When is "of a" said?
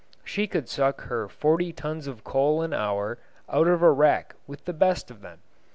3.67-3.91